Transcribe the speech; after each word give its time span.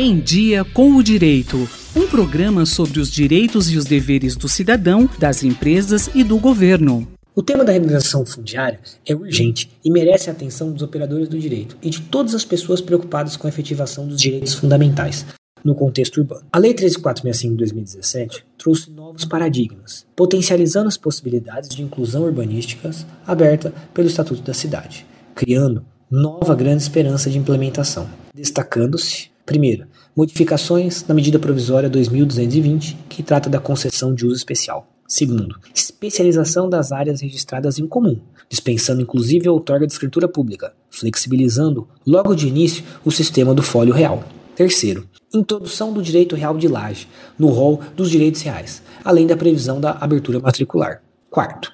Em 0.00 0.20
Dia 0.20 0.64
com 0.64 0.94
o 0.94 1.02
Direito. 1.02 1.68
Um 1.96 2.06
programa 2.06 2.64
sobre 2.64 3.00
os 3.00 3.10
direitos 3.10 3.68
e 3.68 3.76
os 3.76 3.84
deveres 3.84 4.36
do 4.36 4.48
cidadão, 4.48 5.10
das 5.18 5.42
empresas 5.42 6.08
e 6.14 6.22
do 6.22 6.38
governo. 6.38 7.04
O 7.34 7.42
tema 7.42 7.64
da 7.64 7.72
regularização 7.72 8.24
fundiária 8.24 8.78
é 9.04 9.12
urgente 9.12 9.68
e 9.84 9.90
merece 9.90 10.30
a 10.30 10.32
atenção 10.32 10.70
dos 10.70 10.82
operadores 10.82 11.28
do 11.28 11.36
direito 11.36 11.76
e 11.82 11.90
de 11.90 12.00
todas 12.00 12.32
as 12.32 12.44
pessoas 12.44 12.80
preocupadas 12.80 13.36
com 13.36 13.48
a 13.48 13.50
efetivação 13.50 14.06
dos 14.06 14.20
direitos 14.20 14.54
fundamentais 14.54 15.26
no 15.64 15.74
contexto 15.74 16.18
urbano. 16.18 16.46
A 16.52 16.58
Lei 16.60 16.74
13465 16.74 17.54
de 17.54 17.58
2017 17.58 18.46
trouxe 18.56 18.92
novos 18.92 19.24
paradigmas, 19.24 20.06
potencializando 20.14 20.86
as 20.86 20.96
possibilidades 20.96 21.70
de 21.70 21.82
inclusão 21.82 22.22
urbanística 22.22 22.88
aberta 23.26 23.74
pelo 23.92 24.06
Estatuto 24.06 24.42
da 24.42 24.54
Cidade, 24.54 25.04
criando 25.34 25.84
nova 26.08 26.54
grande 26.54 26.84
esperança 26.84 27.28
de 27.28 27.36
implementação, 27.36 28.08
destacando-se 28.32 29.36
Primeiro, 29.48 29.86
modificações 30.14 31.06
na 31.08 31.14
medida 31.14 31.38
provisória 31.38 31.88
2220, 31.88 32.98
que 33.08 33.22
trata 33.22 33.48
da 33.48 33.58
concessão 33.58 34.14
de 34.14 34.26
uso 34.26 34.36
especial. 34.36 34.86
Segundo, 35.06 35.58
especialização 35.74 36.68
das 36.68 36.92
áreas 36.92 37.22
registradas 37.22 37.78
em 37.78 37.86
comum, 37.86 38.20
dispensando 38.46 39.00
inclusive 39.00 39.48
a 39.48 39.50
outorga 39.50 39.86
de 39.86 39.92
escritura 39.94 40.28
pública, 40.28 40.74
flexibilizando 40.90 41.88
logo 42.06 42.34
de 42.34 42.46
início 42.46 42.84
o 43.02 43.10
sistema 43.10 43.54
do 43.54 43.62
fólio 43.62 43.94
real. 43.94 44.22
Terceiro, 44.54 45.08
introdução 45.32 45.94
do 45.94 46.02
direito 46.02 46.36
real 46.36 46.58
de 46.58 46.68
laje 46.68 47.08
no 47.38 47.46
rol 47.46 47.80
dos 47.96 48.10
direitos 48.10 48.42
reais, 48.42 48.82
além 49.02 49.26
da 49.26 49.34
previsão 49.34 49.80
da 49.80 49.92
abertura 49.92 50.40
matricular. 50.40 51.02
Quarto, 51.30 51.72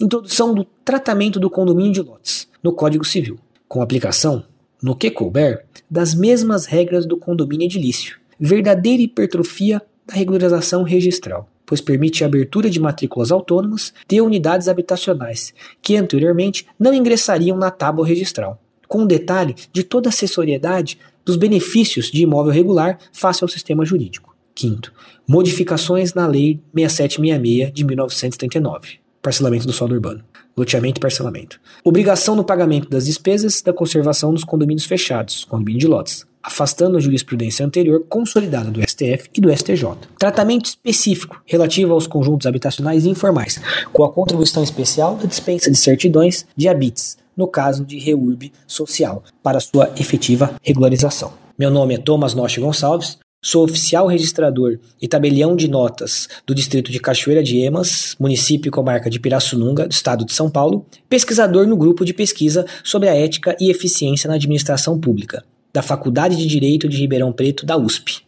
introdução 0.00 0.54
do 0.54 0.64
tratamento 0.84 1.40
do 1.40 1.50
condomínio 1.50 1.92
de 1.92 2.02
lotes 2.02 2.46
no 2.62 2.72
Código 2.72 3.04
Civil, 3.04 3.36
com 3.66 3.82
aplicação 3.82 4.44
no 4.82 4.94
que 4.94 5.10
couber, 5.10 5.64
das 5.90 6.14
mesmas 6.14 6.66
regras 6.66 7.06
do 7.06 7.16
condomínio 7.16 7.66
edilício, 7.66 8.18
verdadeira 8.38 9.02
hipertrofia 9.02 9.80
da 10.06 10.14
regularização 10.14 10.82
registral, 10.82 11.48
pois 11.64 11.80
permite 11.80 12.22
a 12.22 12.26
abertura 12.26 12.70
de 12.70 12.80
matrículas 12.80 13.32
autônomas 13.32 13.92
de 14.08 14.20
unidades 14.20 14.68
habitacionais, 14.68 15.52
que 15.82 15.96
anteriormente 15.96 16.66
não 16.78 16.94
ingressariam 16.94 17.56
na 17.56 17.70
tábua 17.70 18.06
registral, 18.06 18.60
com 18.86 19.02
um 19.02 19.06
detalhe 19.06 19.54
de 19.72 19.82
toda 19.82 20.08
a 20.08 20.10
assessoriedade 20.10 20.98
dos 21.24 21.36
benefícios 21.36 22.10
de 22.10 22.22
imóvel 22.22 22.52
regular 22.52 22.98
face 23.12 23.42
ao 23.42 23.48
sistema 23.48 23.84
jurídico. 23.84 24.36
Quinto, 24.54 24.92
modificações 25.28 26.14
na 26.14 26.26
Lei 26.26 26.60
6766 26.72 27.72
de 27.72 27.84
1939, 27.84 29.05
parcelamento 29.26 29.66
do 29.66 29.72
solo 29.72 29.94
urbano 29.94 30.22
loteamento 30.56 30.98
e 30.98 31.00
parcelamento. 31.00 31.60
Obrigação 31.84 32.34
no 32.34 32.42
pagamento 32.42 32.88
das 32.88 33.04
despesas 33.04 33.60
da 33.60 33.72
conservação 33.72 34.32
dos 34.32 34.42
condomínios 34.42 34.86
fechados, 34.86 35.44
condomínio 35.44 35.80
de 35.80 35.86
lotes, 35.86 36.24
afastando 36.42 36.96
a 36.96 37.00
jurisprudência 37.00 37.66
anterior 37.66 38.06
consolidada 38.08 38.70
do 38.70 38.80
STF 38.80 39.28
e 39.34 39.40
do 39.40 39.54
STJ. 39.54 39.84
Tratamento 40.18 40.66
específico 40.66 41.42
relativo 41.44 41.92
aos 41.92 42.06
conjuntos 42.06 42.46
habitacionais 42.46 43.04
informais, 43.04 43.60
com 43.92 44.02
a 44.02 44.10
contribuição 44.10 44.62
especial 44.62 45.16
da 45.16 45.26
dispensa 45.26 45.70
de 45.70 45.76
certidões 45.76 46.46
de 46.56 46.68
habites, 46.68 47.18
no 47.36 47.46
caso 47.46 47.84
de 47.84 47.98
reurb 47.98 48.50
social, 48.66 49.22
para 49.42 49.60
sua 49.60 49.92
efetiva 49.98 50.54
regularização. 50.62 51.32
Meu 51.58 51.70
nome 51.70 51.94
é 51.94 51.98
Thomas 51.98 52.32
Noche 52.32 52.60
Gonçalves, 52.60 53.18
Sou 53.46 53.62
oficial 53.62 54.08
registrador 54.08 54.76
e 55.00 55.06
tabelião 55.06 55.54
de 55.54 55.68
notas 55.68 56.28
do 56.44 56.52
distrito 56.52 56.90
de 56.90 56.98
Cachoeira 56.98 57.44
de 57.44 57.58
Emas, 57.58 58.16
município 58.18 58.68
e 58.68 58.72
comarca 58.72 59.08
de 59.08 59.20
Pirassununga, 59.20 59.86
do 59.86 59.92
estado 59.92 60.24
de 60.24 60.32
São 60.32 60.50
Paulo, 60.50 60.84
pesquisador 61.08 61.64
no 61.64 61.76
grupo 61.76 62.04
de 62.04 62.12
pesquisa 62.12 62.66
sobre 62.82 63.08
a 63.08 63.14
ética 63.14 63.56
e 63.60 63.70
eficiência 63.70 64.26
na 64.26 64.34
administração 64.34 64.98
pública, 64.98 65.44
da 65.72 65.80
Faculdade 65.80 66.34
de 66.34 66.44
Direito 66.44 66.88
de 66.88 66.96
Ribeirão 66.96 67.32
Preto, 67.32 67.64
da 67.64 67.76
USP. 67.76 68.25